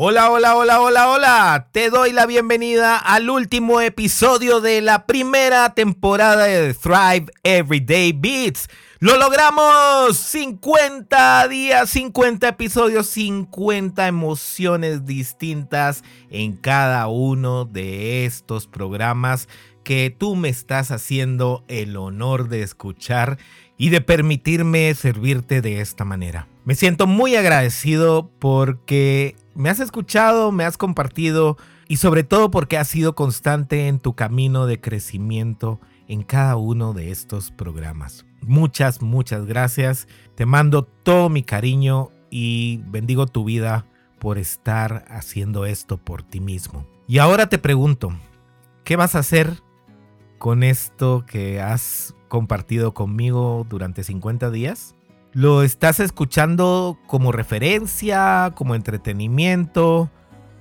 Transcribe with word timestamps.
Hola, 0.00 0.30
hola, 0.30 0.54
hola, 0.54 0.80
hola, 0.80 1.10
hola. 1.10 1.68
Te 1.72 1.90
doy 1.90 2.12
la 2.12 2.24
bienvenida 2.24 2.98
al 2.98 3.28
último 3.28 3.80
episodio 3.80 4.60
de 4.60 4.80
la 4.80 5.06
primera 5.06 5.74
temporada 5.74 6.44
de 6.44 6.72
Thrive 6.72 7.26
Everyday 7.42 8.12
Beats. 8.12 8.68
Lo 9.00 9.16
logramos. 9.16 10.16
50 10.16 11.48
días, 11.48 11.90
50 11.90 12.46
episodios, 12.46 13.08
50 13.08 14.06
emociones 14.06 15.04
distintas 15.04 16.04
en 16.30 16.56
cada 16.56 17.08
uno 17.08 17.64
de 17.64 18.24
estos 18.24 18.68
programas 18.68 19.48
que 19.82 20.14
tú 20.16 20.36
me 20.36 20.48
estás 20.48 20.92
haciendo 20.92 21.64
el 21.66 21.96
honor 21.96 22.48
de 22.48 22.62
escuchar 22.62 23.36
y 23.76 23.88
de 23.88 24.00
permitirme 24.00 24.94
servirte 24.94 25.60
de 25.60 25.80
esta 25.80 26.04
manera. 26.04 26.46
Me 26.64 26.74
siento 26.74 27.06
muy 27.06 27.34
agradecido 27.34 28.30
porque 28.38 29.34
me 29.58 29.70
has 29.70 29.80
escuchado, 29.80 30.52
me 30.52 30.64
has 30.64 30.78
compartido 30.78 31.58
y 31.88 31.96
sobre 31.96 32.22
todo 32.22 32.50
porque 32.50 32.78
has 32.78 32.86
sido 32.86 33.16
constante 33.16 33.88
en 33.88 33.98
tu 33.98 34.14
camino 34.14 34.66
de 34.66 34.80
crecimiento 34.80 35.80
en 36.06 36.22
cada 36.22 36.54
uno 36.54 36.92
de 36.92 37.10
estos 37.10 37.50
programas. 37.50 38.24
Muchas, 38.40 39.02
muchas 39.02 39.46
gracias. 39.46 40.06
Te 40.36 40.46
mando 40.46 40.84
todo 40.84 41.28
mi 41.28 41.42
cariño 41.42 42.10
y 42.30 42.82
bendigo 42.86 43.26
tu 43.26 43.44
vida 43.44 43.84
por 44.20 44.38
estar 44.38 45.04
haciendo 45.08 45.66
esto 45.66 45.98
por 45.98 46.22
ti 46.22 46.38
mismo. 46.38 46.86
Y 47.08 47.18
ahora 47.18 47.48
te 47.48 47.58
pregunto, 47.58 48.12
¿qué 48.84 48.94
vas 48.94 49.16
a 49.16 49.20
hacer 49.20 49.60
con 50.38 50.62
esto 50.62 51.24
que 51.26 51.60
has 51.60 52.14
compartido 52.28 52.94
conmigo 52.94 53.66
durante 53.68 54.04
50 54.04 54.50
días? 54.50 54.94
¿Lo 55.38 55.62
estás 55.62 56.00
escuchando 56.00 56.98
como 57.06 57.30
referencia, 57.30 58.50
como 58.56 58.74
entretenimiento, 58.74 60.10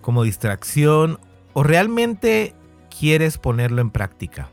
como 0.01 0.21
distracción 0.21 1.19
o 1.53 1.63
realmente 1.63 2.53
quieres 2.95 3.39
ponerlo 3.39 3.81
en 3.81 3.89
práctica? 3.89 4.51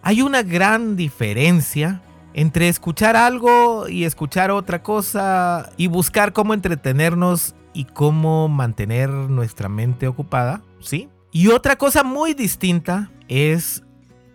Hay 0.00 0.22
una 0.22 0.42
gran 0.42 0.96
diferencia 0.96 2.00
entre 2.32 2.70
escuchar 2.70 3.16
algo 3.16 3.86
y 3.86 4.04
escuchar 4.04 4.50
otra 4.50 4.82
cosa 4.82 5.72
y 5.76 5.88
buscar 5.88 6.32
cómo 6.32 6.54
entretenernos 6.54 7.54
y 7.74 7.84
cómo 7.84 8.48
mantener 8.48 9.10
nuestra 9.10 9.68
mente 9.68 10.08
ocupada, 10.08 10.62
¿sí? 10.80 11.10
Y 11.32 11.48
otra 11.48 11.76
cosa 11.76 12.02
muy 12.02 12.32
distinta 12.32 13.10
es 13.28 13.82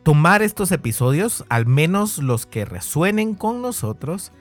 tomar 0.03 0.43
estos 0.43 0.71
episodios, 0.71 1.45
al 1.49 1.65
menos 1.65 2.19
los 2.19 2.45
que 2.45 2.63
resuenen 2.63 3.33
con 3.33 3.63
nosotros, 3.63 4.31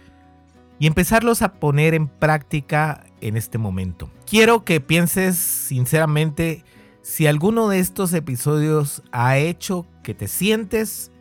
y 0.82 0.88
empezarlos 0.88 1.42
a 1.42 1.52
poner 1.52 1.94
en 1.94 2.08
práctica 2.08 3.04
en 3.20 3.36
este 3.36 3.56
momento. 3.56 4.10
Quiero 4.26 4.64
que 4.64 4.80
pienses 4.80 5.36
sinceramente 5.36 6.64
si 7.02 7.28
alguno 7.28 7.68
de 7.68 7.78
estos 7.78 8.12
episodios 8.14 9.04
ha 9.12 9.38
hecho 9.38 9.86
que 10.02 10.12
te 10.12 10.26
sientes, 10.26 11.12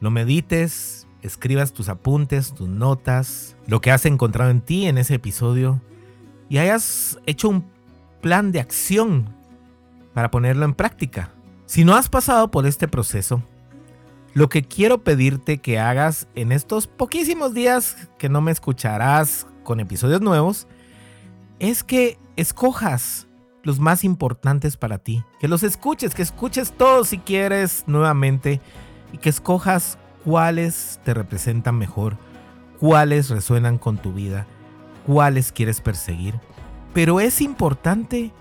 lo 0.00 0.10
medites, 0.10 1.06
escribas 1.22 1.72
tus 1.72 1.88
apuntes, 1.88 2.52
tus 2.52 2.68
notas, 2.68 3.56
lo 3.68 3.80
que 3.80 3.92
has 3.92 4.06
encontrado 4.06 4.50
en 4.50 4.60
ti 4.60 4.86
en 4.86 4.98
ese 4.98 5.14
episodio 5.14 5.80
y 6.48 6.58
hayas 6.58 7.16
hecho 7.26 7.48
un 7.48 7.70
plan 8.20 8.50
de 8.50 8.58
acción 8.58 9.32
para 10.14 10.32
ponerlo 10.32 10.64
en 10.64 10.74
práctica. 10.74 11.32
Si 11.64 11.84
no 11.84 11.94
has 11.94 12.08
pasado 12.08 12.50
por 12.50 12.66
este 12.66 12.88
proceso, 12.88 13.40
lo 14.32 14.48
que 14.48 14.62
quiero 14.62 15.02
pedirte 15.02 15.58
que 15.58 15.78
hagas 15.78 16.28
en 16.34 16.52
estos 16.52 16.86
poquísimos 16.86 17.52
días 17.52 17.96
que 18.18 18.28
no 18.28 18.40
me 18.40 18.52
escucharás 18.52 19.46
con 19.64 19.80
episodios 19.80 20.20
nuevos 20.20 20.68
es 21.58 21.82
que 21.82 22.18
escojas 22.36 23.26
los 23.62 23.80
más 23.80 24.04
importantes 24.04 24.76
para 24.76 24.98
ti. 24.98 25.24
Que 25.40 25.48
los 25.48 25.62
escuches, 25.62 26.14
que 26.14 26.22
escuches 26.22 26.72
todos 26.72 27.08
si 27.08 27.18
quieres 27.18 27.84
nuevamente 27.86 28.60
y 29.12 29.18
que 29.18 29.28
escojas 29.28 29.98
cuáles 30.24 31.00
te 31.04 31.12
representan 31.12 31.76
mejor, 31.76 32.16
cuáles 32.78 33.28
resuenan 33.30 33.78
con 33.78 33.98
tu 33.98 34.12
vida, 34.12 34.46
cuáles 35.06 35.52
quieres 35.52 35.80
perseguir. 35.80 36.34
Pero 36.94 37.20
es 37.20 37.40
importante 37.40 38.32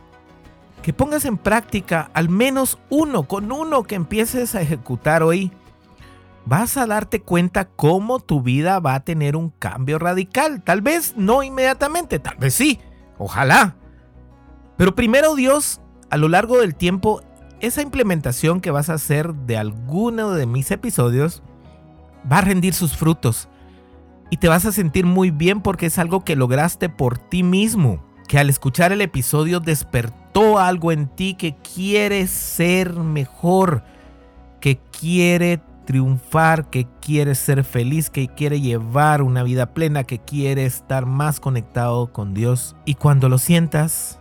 que 0.81 0.93
pongas 0.93 1.25
en 1.25 1.37
práctica 1.37 2.09
al 2.13 2.29
menos 2.29 2.77
uno, 2.89 3.23
con 3.23 3.51
uno 3.51 3.83
que 3.83 3.95
empieces 3.95 4.55
a 4.55 4.61
ejecutar 4.61 5.23
hoy 5.23 5.51
vas 6.49 6.77
a 6.77 6.87
darte 6.87 7.21
cuenta 7.21 7.69
cómo 7.69 8.19
tu 8.19 8.41
vida 8.41 8.79
va 8.79 8.95
a 8.95 9.03
tener 9.03 9.35
un 9.35 9.51
cambio 9.51 9.99
radical. 9.99 10.63
Tal 10.63 10.81
vez 10.81 11.13
no 11.15 11.43
inmediatamente, 11.43 12.17
tal 12.17 12.37
vez 12.37 12.55
sí, 12.55 12.79
ojalá. 13.19 13.75
Pero 14.75 14.95
primero 14.95 15.35
Dios, 15.35 15.79
a 16.09 16.17
lo 16.17 16.27
largo 16.27 16.57
del 16.57 16.73
tiempo, 16.73 17.21
esa 17.59 17.83
implementación 17.83 18.61
que 18.61 18.71
vas 18.71 18.89
a 18.89 18.95
hacer 18.95 19.35
de 19.35 19.57
alguno 19.57 20.31
de 20.31 20.47
mis 20.47 20.71
episodios 20.71 21.43
va 22.29 22.39
a 22.39 22.41
rendir 22.41 22.73
sus 22.73 22.97
frutos. 22.97 23.47
Y 24.31 24.37
te 24.37 24.47
vas 24.47 24.65
a 24.65 24.71
sentir 24.71 25.05
muy 25.05 25.29
bien 25.29 25.61
porque 25.61 25.85
es 25.85 25.99
algo 25.99 26.23
que 26.23 26.35
lograste 26.35 26.89
por 26.89 27.19
ti 27.19 27.43
mismo. 27.43 28.03
Que 28.27 28.39
al 28.39 28.49
escuchar 28.49 28.91
el 28.91 29.01
episodio 29.01 29.59
despertó 29.59 30.57
algo 30.59 30.91
en 30.91 31.07
ti 31.07 31.35
que 31.35 31.55
quiere 31.57 32.25
ser 32.27 32.93
mejor. 32.93 33.83
Que 34.61 34.79
quiere 34.99 35.61
triunfar, 35.89 36.69
que 36.69 36.85
quiere 37.01 37.33
ser 37.33 37.63
feliz, 37.63 38.11
que 38.11 38.27
quiere 38.27 38.61
llevar 38.61 39.23
una 39.23 39.41
vida 39.41 39.73
plena, 39.73 40.03
que 40.03 40.19
quiere 40.19 40.67
estar 40.67 41.07
más 41.07 41.39
conectado 41.39 42.13
con 42.13 42.35
Dios. 42.35 42.75
Y 42.85 42.93
cuando 42.93 43.27
lo 43.27 43.39
sientas, 43.39 44.19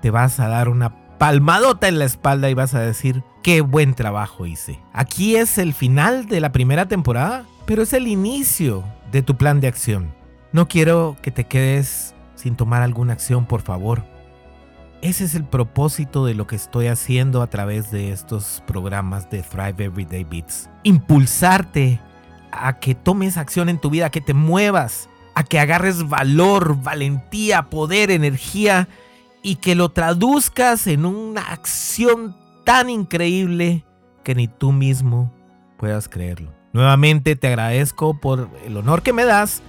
te 0.00 0.12
vas 0.12 0.38
a 0.38 0.46
dar 0.46 0.68
una 0.68 1.18
palmadota 1.18 1.88
en 1.88 1.98
la 1.98 2.04
espalda 2.04 2.50
y 2.50 2.54
vas 2.54 2.72
a 2.72 2.78
decir, 2.78 3.24
qué 3.42 3.62
buen 3.62 3.94
trabajo 3.94 4.46
hice. 4.46 4.78
Aquí 4.92 5.34
es 5.34 5.58
el 5.58 5.74
final 5.74 6.26
de 6.26 6.40
la 6.40 6.52
primera 6.52 6.86
temporada, 6.86 7.46
pero 7.66 7.82
es 7.82 7.92
el 7.92 8.06
inicio 8.06 8.84
de 9.10 9.22
tu 9.22 9.36
plan 9.36 9.60
de 9.60 9.66
acción. 9.66 10.14
No 10.52 10.68
quiero 10.68 11.16
que 11.20 11.32
te 11.32 11.48
quedes 11.48 12.14
sin 12.36 12.54
tomar 12.54 12.82
alguna 12.82 13.14
acción, 13.14 13.46
por 13.46 13.62
favor. 13.62 14.04
Ese 15.04 15.24
es 15.24 15.34
el 15.34 15.44
propósito 15.44 16.24
de 16.24 16.32
lo 16.32 16.46
que 16.46 16.56
estoy 16.56 16.86
haciendo 16.86 17.42
a 17.42 17.50
través 17.50 17.90
de 17.90 18.10
estos 18.10 18.62
programas 18.66 19.28
de 19.28 19.42
Thrive 19.42 19.84
Everyday 19.84 20.24
Beats. 20.24 20.70
Impulsarte 20.82 22.00
a 22.50 22.78
que 22.78 22.94
tomes 22.94 23.36
acción 23.36 23.68
en 23.68 23.78
tu 23.78 23.90
vida, 23.90 24.06
a 24.06 24.10
que 24.10 24.22
te 24.22 24.32
muevas, 24.32 25.10
a 25.34 25.44
que 25.44 25.60
agarres 25.60 26.08
valor, 26.08 26.82
valentía, 26.82 27.64
poder, 27.64 28.10
energía 28.10 28.88
y 29.42 29.56
que 29.56 29.74
lo 29.74 29.90
traduzcas 29.90 30.86
en 30.86 31.04
una 31.04 31.52
acción 31.52 32.34
tan 32.64 32.88
increíble 32.88 33.84
que 34.22 34.34
ni 34.34 34.48
tú 34.48 34.72
mismo 34.72 35.30
puedas 35.76 36.08
creerlo. 36.08 36.50
Nuevamente 36.72 37.36
te 37.36 37.48
agradezco 37.48 38.18
por 38.18 38.48
el 38.64 38.74
honor 38.78 39.02
que 39.02 39.12
me 39.12 39.26
das 39.26 39.60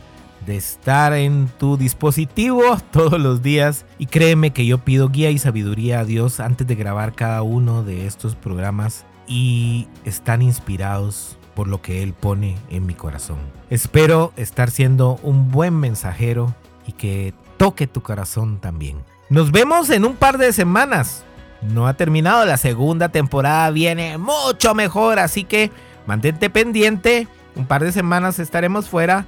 de 0.45 0.57
estar 0.57 1.13
en 1.13 1.47
tu 1.57 1.77
dispositivo 1.77 2.61
todos 2.91 3.19
los 3.19 3.41
días. 3.41 3.85
Y 3.97 4.07
créeme 4.07 4.51
que 4.51 4.65
yo 4.65 4.79
pido 4.79 5.09
guía 5.09 5.31
y 5.31 5.37
sabiduría 5.37 5.99
a 5.99 6.05
Dios 6.05 6.39
antes 6.39 6.67
de 6.67 6.75
grabar 6.75 7.13
cada 7.13 7.41
uno 7.41 7.83
de 7.83 8.05
estos 8.07 8.35
programas 8.35 9.05
y 9.27 9.87
están 10.03 10.41
inspirados 10.41 11.37
por 11.55 11.67
lo 11.67 11.81
que 11.81 12.03
Él 12.03 12.13
pone 12.13 12.57
en 12.69 12.85
mi 12.85 12.93
corazón. 12.93 13.37
Espero 13.69 14.33
estar 14.35 14.69
siendo 14.69 15.19
un 15.23 15.51
buen 15.51 15.73
mensajero 15.73 16.53
y 16.85 16.91
que 16.91 17.33
toque 17.57 17.87
tu 17.87 18.01
corazón 18.01 18.59
también. 18.59 18.97
Nos 19.29 19.51
vemos 19.51 19.89
en 19.89 20.05
un 20.05 20.15
par 20.15 20.37
de 20.37 20.53
semanas. 20.53 21.23
No 21.61 21.87
ha 21.87 21.95
terminado 21.95 22.45
la 22.45 22.57
segunda 22.57 23.09
temporada, 23.09 23.71
viene 23.71 24.17
mucho 24.17 24.75
mejor, 24.75 25.17
así 25.17 25.45
que 25.45 25.71
mantente 26.05 26.49
pendiente. 26.49 27.27
Un 27.55 27.65
par 27.65 27.83
de 27.83 27.91
semanas 27.91 28.37
estaremos 28.37 28.89
fuera 28.89 29.25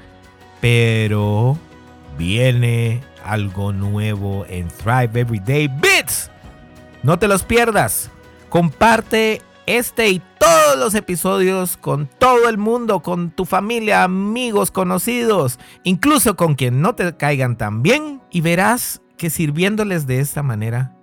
pero 0.60 1.58
viene 2.18 3.02
algo 3.24 3.74
nuevo 3.74 4.46
en 4.48 4.68
Thrive 4.70 5.22
Everyday 5.22 5.68
Bits. 5.68 6.32
No 7.04 7.20
te 7.20 7.28
los 7.28 7.44
pierdas. 7.44 8.10
Comparte 8.50 9.42
este 9.66 10.10
y 10.10 10.22
todos 10.40 10.78
los 10.78 10.96
episodios 10.96 11.78
con 11.78 12.08
todo 12.08 12.48
el 12.50 12.58
mundo, 12.58 13.02
con 13.02 13.32
tu 13.32 13.46
familia, 13.46 14.04
amigos, 14.04 14.72
conocidos, 14.72 15.60
incluso 15.84 16.36
con 16.36 16.56
quien 16.56 16.82
no 16.82 16.96
te 16.96 17.16
caigan 17.18 17.58
tan 17.58 17.84
bien. 17.84 18.22
Y 18.32 18.42
verás 18.42 19.02
que 19.18 19.30
sirviéndoles 19.30 20.08
de 20.08 20.20
esta 20.20 20.42
manera, 20.42 20.96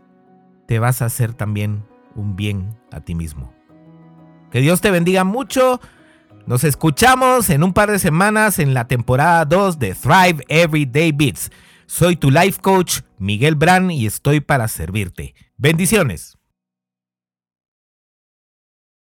te 0.66 0.78
vas 0.78 1.02
a 1.02 1.06
hacer 1.06 1.34
también 1.34 1.84
un 2.14 2.36
bien 2.36 2.76
a 2.90 3.00
ti 3.00 3.14
mismo. 3.14 3.52
Que 4.50 4.60
Dios 4.60 4.80
te 4.80 4.90
bendiga 4.90 5.24
mucho. 5.24 5.80
Nos 6.46 6.62
escuchamos 6.62 7.49
en 7.49 7.62
un 7.62 7.73
par 7.73 7.91
de 7.91 7.99
semanas 7.99 8.58
en 8.58 8.75
la 8.75 8.87
temporada 8.87 9.46
2 9.46 9.79
de 9.79 9.94
Thrive 9.94 10.44
Everyday 10.49 11.11
Beats. 11.11 11.50
Soy 11.87 12.17
tu 12.17 12.31
life 12.31 12.61
coach 12.61 13.00
Miguel 13.19 13.55
Brand 13.55 13.91
y 13.91 14.05
estoy 14.05 14.41
para 14.41 14.69
servirte. 14.69 15.35
Bendiciones. 15.56 16.37